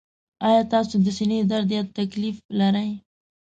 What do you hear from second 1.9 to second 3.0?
تکلیف لرئ؟